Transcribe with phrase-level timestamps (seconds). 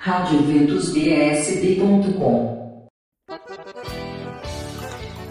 [0.00, 2.86] radioventusbsb.com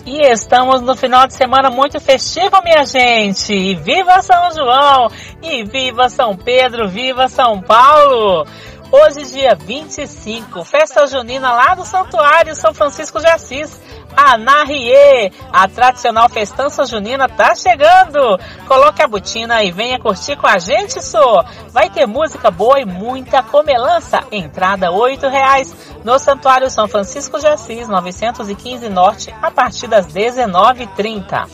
[0.05, 3.53] E estamos no final de semana muito festivo, minha gente!
[3.53, 5.09] E viva São João!
[5.41, 6.89] E viva São Pedro!
[6.89, 8.45] Viva São Paulo!
[8.91, 13.81] Hoje, dia 25, festa junina lá do Santuário São Francisco de Assis.
[14.17, 18.39] Anarie, a tradicional festança junina tá chegando.
[18.67, 21.45] Coloque a botina e venha curtir com a gente, só.
[21.69, 24.23] Vai ter música boa e muita comelança.
[24.31, 25.71] Entrada R$ reais
[26.03, 31.47] no Santuário São Francisco de Assis, 915 Norte, a partir das 19h30.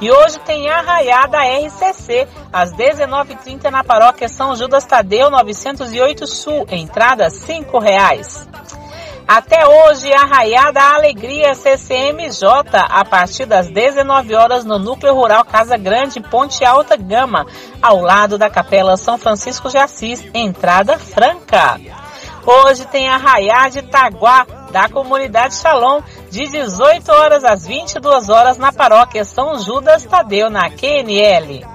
[0.00, 7.28] E hoje tem arraiada RCC, às 19h30 na paróquia São Judas Tadeu, 908 Sul, entrada
[7.28, 8.48] R$ reais.
[9.32, 16.20] Até hoje, Arraiada Alegria CCMJ, a partir das 19 horas no Núcleo Rural Casa Grande,
[16.20, 17.46] Ponte Alta Gama,
[17.80, 21.80] ao lado da Capela São Francisco de Assis, entrada franca.
[22.44, 28.72] Hoje tem Arraiá de Taguá, da comunidade Shalom, de 18 horas às 22 horas na
[28.72, 31.69] paróquia São Judas Tadeu, na QNL.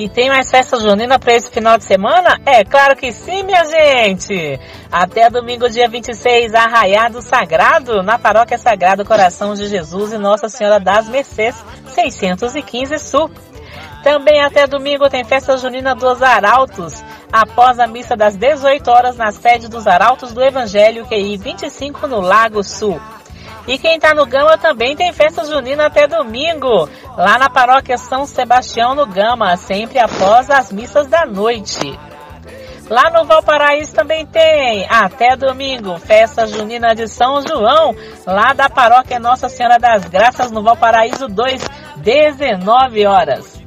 [0.00, 2.40] E tem mais festa junina para esse final de semana?
[2.46, 4.58] É claro que sim, minha gente!
[4.90, 10.80] Até domingo, dia 26, Arraiado Sagrado, na Paróquia Sagrado Coração de Jesus e Nossa Senhora
[10.80, 11.54] das Mercês,
[11.88, 13.30] 615 Sul.
[14.02, 19.30] Também até domingo tem festa junina dos Arautos, após a missa das 18 horas na
[19.32, 22.98] sede dos Arautos do Evangelho QI 25 no Lago Sul.
[23.70, 28.26] E quem está no Gama também tem festa junina até domingo, lá na paróquia São
[28.26, 31.96] Sebastião no Gama, sempre após as missas da noite.
[32.88, 37.94] Lá no Valparaíso também tem, até domingo, festa junina de São João,
[38.26, 41.64] lá da paróquia Nossa Senhora das Graças, no Valparaíso 2,
[41.98, 43.59] 19 horas.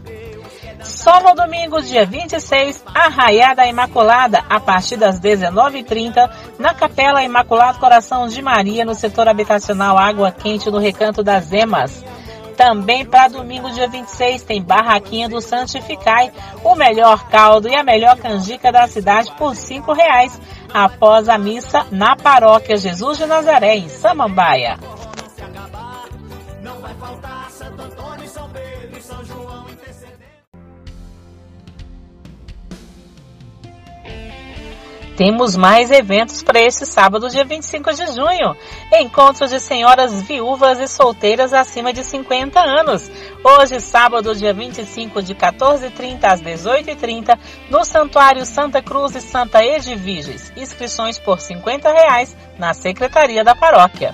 [1.03, 8.25] Só no domingo, dia 26, Arraiada Imaculada, a partir das 19h30, na Capela Imaculado Coração
[8.29, 12.05] de Maria, no setor habitacional Água Quente, no Recanto das Emas.
[12.55, 16.31] Também para domingo, dia 26, tem Barraquinha do Santificai,
[16.63, 20.39] o melhor caldo e a melhor canjica da cidade por R$ reais,
[20.73, 24.77] após a missa na paróquia Jesus de Nazaré, em Samambaia.
[35.23, 38.57] Temos mais eventos para esse sábado, dia 25 de junho.
[38.91, 43.09] Encontro de senhoras viúvas e solteiras acima de 50 anos.
[43.41, 47.39] Hoje, sábado, dia 25, de 14h30 às 18h30,
[47.69, 50.51] no Santuário Santa Cruz e Santa Edviges.
[50.57, 54.13] Inscrições por 50 reais na Secretaria da Paróquia.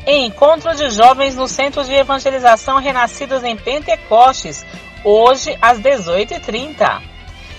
[0.05, 4.65] Encontro de jovens no Centro de Evangelização Renascidos em Pentecostes,
[5.03, 7.01] hoje às 18h30.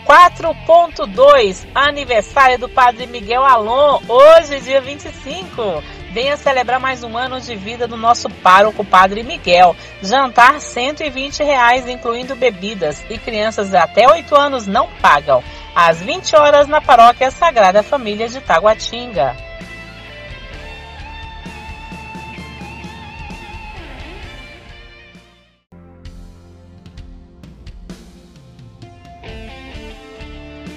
[0.06, 5.82] 4.2 Aniversário do Padre Miguel Alon, hoje, dia 25.
[6.10, 9.74] Venha celebrar mais um ano de vida do nosso pároco Padre Miguel.
[10.02, 15.42] Jantar 120 reais, incluindo bebidas, e crianças até 8 anos não pagam.
[15.74, 19.51] Às 20 horas na Paróquia Sagrada Família de Taguatinga.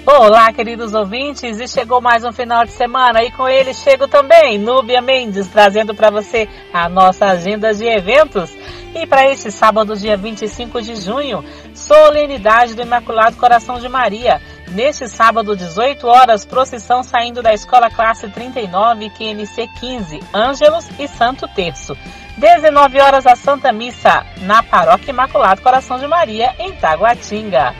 [0.08, 4.56] Olá, queridos ouvintes, e chegou mais um final de semana e com ele chego também
[4.56, 8.56] Núbia Mendes, trazendo para você a nossa agenda de eventos.
[8.94, 11.44] E para este sábado, dia 25 de junho,
[11.74, 18.28] solenidade do Imaculado Coração de Maria, Neste sábado, 18 horas, procissão saindo da Escola Classe
[18.28, 21.96] 39, QNC 15, Ângelos e Santo Terço.
[22.36, 27.74] 19 horas, a Santa Missa, na Paróquia Imaculado Coração de Maria, em Taguatinga.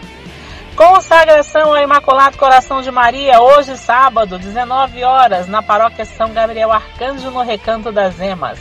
[0.76, 7.30] Consagração ao Imaculado Coração de Maria, hoje sábado, 19 horas, na Paróquia São Gabriel Arcanjo,
[7.30, 8.58] no Recanto das Emas.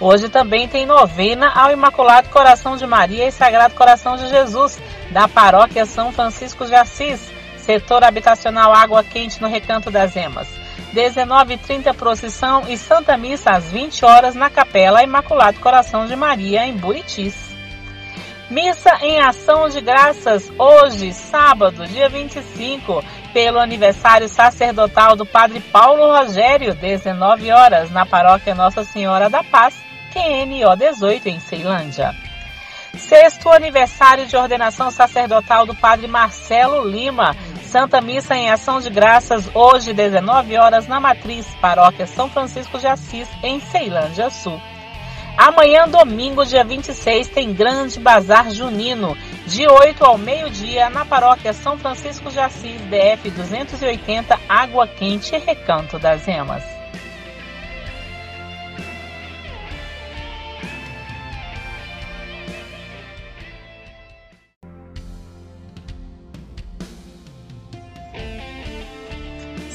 [0.00, 4.80] Hoje também tem novena ao Imaculado Coração de Maria e Sagrado Coração de Jesus,
[5.10, 10.48] da Paróquia São Francisco de Assis, setor habitacional Água Quente, no Recanto das Emas.
[10.94, 16.72] 19h30 procissão e Santa Missa às 20 horas na Capela Imaculado Coração de Maria, em
[16.72, 17.43] Buritis.
[18.54, 23.02] Missa em ação de graças hoje, sábado, dia 25,
[23.32, 29.74] pelo aniversário sacerdotal do Padre Paulo Rogério, 19 horas, na paróquia Nossa Senhora da Paz,
[30.12, 32.14] QNO 18, em Ceilândia.
[32.96, 37.34] Sexto aniversário de ordenação sacerdotal do Padre Marcelo Lima,
[37.64, 42.86] Santa Missa em Ação de Graças, hoje, 19 horas, na Matriz, Paróquia São Francisco de
[42.86, 44.60] Assis, em Ceilândia Sul.
[45.36, 49.16] Amanhã, domingo, dia 26, tem grande bazar junino,
[49.46, 55.98] de 8 ao meio-dia, na paróquia São Francisco de Assis, DF 280, Água Quente, Recanto
[55.98, 56.83] das Emas.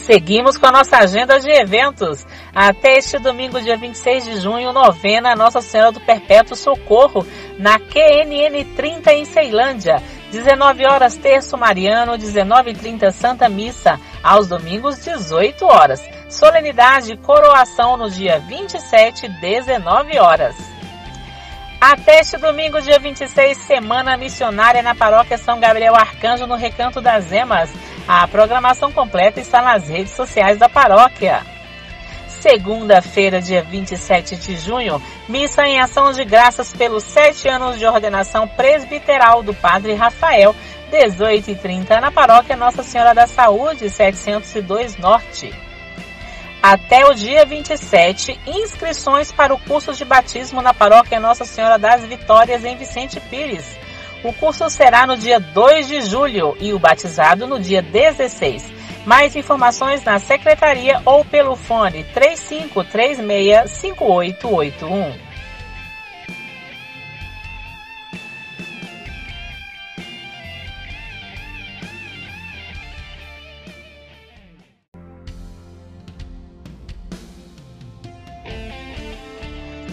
[0.09, 2.25] Seguimos com a nossa agenda de eventos.
[2.51, 7.23] Até este domingo, dia 26 de junho, novena Nossa Senhora do Perpétuo Socorro,
[7.59, 10.01] na QNN 30 em Ceilândia.
[10.31, 16.03] 19 horas Terço Mariano, 19h30 Santa Missa, aos domingos 18 horas.
[16.27, 20.55] Solenidade Coroação no dia 27, 19 horas.
[21.79, 27.31] Até este domingo, dia 26, Semana Missionária na Paróquia São Gabriel Arcanjo, no Recanto das
[27.31, 27.69] Emas.
[28.11, 31.45] A programação completa está nas redes sociais da paróquia.
[32.27, 38.47] Segunda-feira, dia 27 de junho, missa em ação de graças pelos sete anos de ordenação
[38.47, 40.55] presbiteral do Padre Rafael,
[40.91, 45.53] 18h30, na paróquia Nossa Senhora da Saúde, 702 Norte.
[46.63, 52.03] Até o dia 27, inscrições para o curso de batismo na paróquia Nossa Senhora das
[52.05, 53.77] Vitórias, em Vicente Pires.
[54.21, 58.69] O curso será no dia 2 de julho e o batizado no dia 16.
[59.05, 65.29] Mais informações na secretaria ou pelo fone 3536 5881.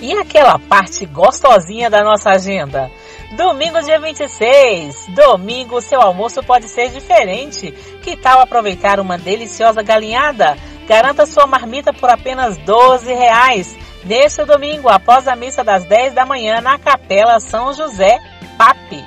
[0.03, 2.91] E aquela parte gostosinha da nossa agenda?
[3.33, 5.07] Domingo, dia 26.
[5.09, 7.73] Domingo, seu almoço pode ser diferente.
[8.03, 10.57] Que tal aproveitar uma deliciosa galinhada?
[10.87, 13.77] Garanta sua marmita por apenas 12 reais.
[14.05, 18.21] Neste domingo, após a missa das 10 da manhã, na Capela São José,
[18.57, 19.05] Pape.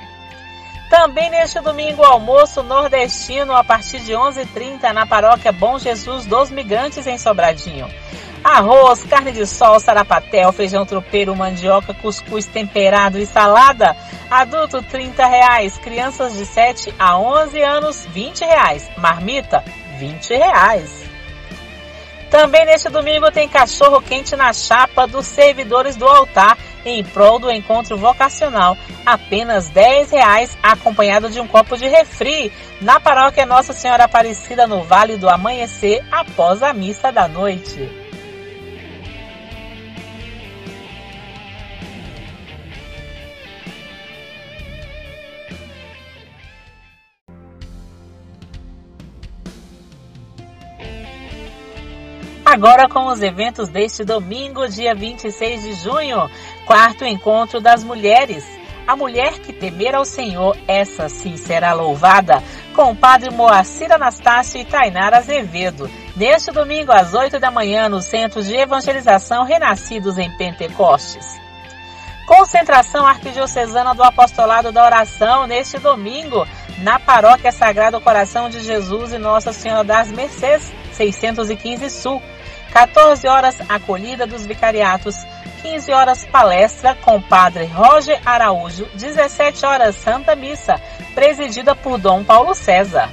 [0.90, 7.06] Também neste domingo, almoço nordestino a partir de 11h30 na paróquia Bom Jesus dos Migrantes
[7.06, 7.88] em Sobradinho.
[8.42, 13.94] Arroz, carne de sol, sarapatel, feijão tropeiro, mandioca, cuscuz temperado e salada.
[14.30, 15.76] Adulto, 30 reais.
[15.76, 18.90] Crianças de 7 a 11 anos, 20 reais.
[18.96, 19.62] Marmita,
[19.98, 21.10] 20 reais.
[22.30, 27.50] Também neste domingo tem cachorro quente na chapa dos servidores do altar em prol do
[27.50, 28.76] encontro vocacional.
[29.04, 32.50] Apenas 10 reais, acompanhado de um copo de refri,
[32.80, 37.99] na paróquia Nossa Senhora Aparecida no Vale do Amanhecer, após a missa da noite.
[52.52, 56.28] Agora com os eventos deste domingo, dia 26 de junho,
[56.66, 58.44] quarto encontro das mulheres.
[58.88, 62.42] A mulher que temer ao Senhor, essa sim será louvada,
[62.74, 65.88] com o padre Moacir Anastácio e Tainara Azevedo.
[66.16, 71.40] Neste domingo, às 8 da manhã, no Centro de Evangelização Renascidos em Pentecostes.
[72.26, 76.44] Concentração Arquidiocesana do Apostolado da Oração neste domingo,
[76.78, 82.20] na Paróquia Sagrado Coração de Jesus e Nossa Senhora das Mercês, 615 Sul.
[82.72, 85.16] 14 horas, acolhida dos vicariatos.
[85.62, 88.86] 15 horas, palestra com padre Roger Araújo.
[88.94, 90.80] 17 horas, Santa Missa,
[91.14, 93.10] presidida por Dom Paulo César.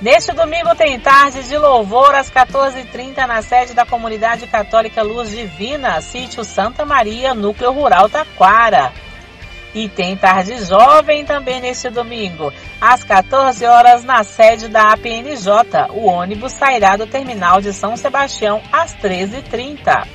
[0.00, 5.98] Neste domingo tem tarde de louvor às 14h30 na sede da Comunidade Católica Luz Divina,
[6.02, 8.92] sítio Santa Maria, núcleo rural Taquara.
[9.76, 15.90] E tem tarde jovem também neste domingo, às 14 horas na sede da APNJ.
[15.90, 20.08] O ônibus sairá do terminal de São Sebastião às 13h30.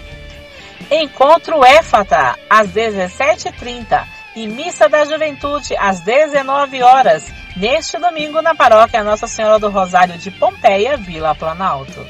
[0.90, 4.04] Encontro Éfata às 17h30
[4.36, 10.18] e Missa da Juventude às 19 horas, neste domingo na paróquia Nossa Senhora do Rosário
[10.18, 12.04] de Pompeia, Vila Planalto.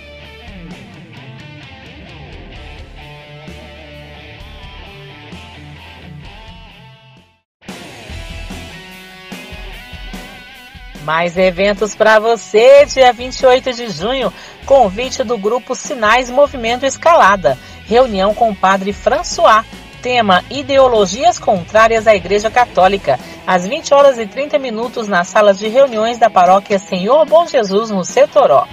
[11.04, 14.32] Mais eventos para você, dia 28 de junho,
[14.66, 19.66] convite do grupo Sinais Movimento Escalada, reunião com o padre François,
[20.02, 25.68] tema Ideologias Contrárias à Igreja Católica, às 20 horas e 30 minutos na sala de
[25.68, 28.68] reuniões da paróquia Senhor Bom Jesus, no Setoró.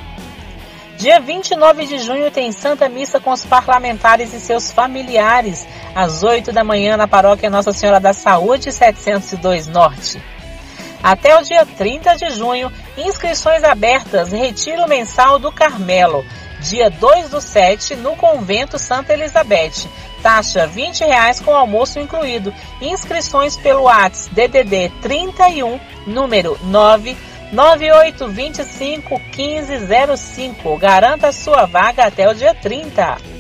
[0.99, 6.53] Dia 29 de junho tem Santa Missa com os parlamentares e seus familiares, às 8
[6.53, 10.21] da manhã na paróquia Nossa Senhora da Saúde, 702 Norte.
[11.03, 16.25] Até o dia 30 de junho, inscrições abertas, retiro mensal do Carmelo.
[16.61, 19.89] Dia 2 do 7, no Convento Santa Elizabeth.
[20.23, 22.53] Taxa 20 reais com almoço incluído.
[22.81, 27.17] Inscrições pelo WhatsApp DDD 31, número 9
[27.53, 30.77] 9825 1505.
[30.77, 33.38] Garanta sua vaga até o dia 30.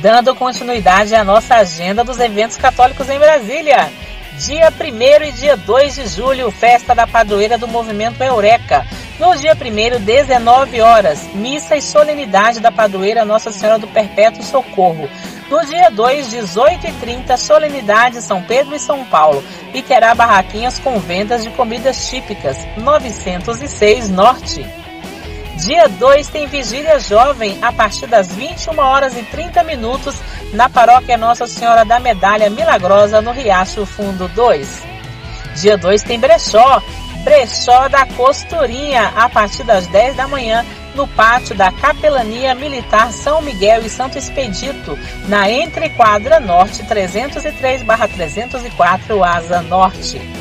[0.00, 3.90] Dando continuidade à nossa agenda dos eventos católicos em Brasília.
[4.38, 8.86] Dia 1 e dia 2 de julho, festa da padroeira do movimento Eureka.
[9.18, 15.10] No dia 1, 19 horas, missa e solenidade da padroeira Nossa Senhora do Perpétuo Socorro.
[15.50, 19.42] No dia 2, 18 e 30, solenidade São Pedro e São Paulo.
[19.74, 22.56] E terá barraquinhas com vendas de comidas típicas.
[22.76, 24.64] 906 Norte.
[25.58, 30.14] Dia 2 tem vigília jovem a partir das 21 horas e 30 minutos
[30.52, 34.84] na paróquia Nossa Senhora da Medalha Milagrosa no Riacho Fundo 2.
[35.56, 36.80] Dia 2 tem brechó,
[37.24, 43.42] brechó da costurinha a partir das 10 da manhã no pátio da Capelania Militar São
[43.42, 44.96] Miguel e Santo Expedito,
[45.26, 50.37] na Entrequadra Norte 303/304 Asa Norte.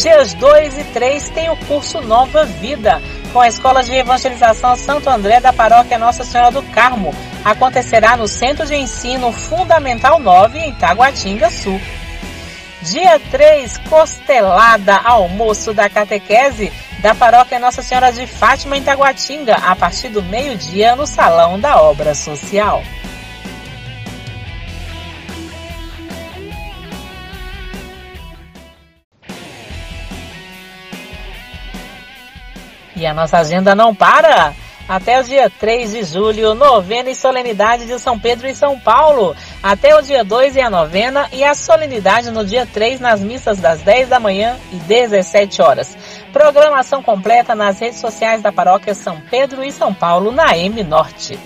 [0.00, 3.02] Dias 2 e 3 tem o curso Nova Vida
[3.34, 7.14] com a Escola de Evangelização Santo André da Paróquia Nossa Senhora do Carmo.
[7.44, 11.78] Acontecerá no Centro de Ensino Fundamental 9, em Taguatinga Sul.
[12.80, 19.76] Dia 3, Costelada, almoço da catequese da Paróquia Nossa Senhora de Fátima em Taguatinga, a
[19.76, 22.82] partir do meio-dia no Salão da Obra Social.
[33.00, 34.52] E a nossa agenda não para!
[34.86, 39.34] Até o dia 3 de julho, novena e solenidade de São Pedro e São Paulo.
[39.62, 43.58] Até o dia 2 e a novena e a solenidade no dia 3 nas missas
[43.58, 45.96] das 10 da manhã e 17 horas.
[46.30, 51.38] Programação completa nas redes sociais da paróquia São Pedro e São Paulo na M Norte.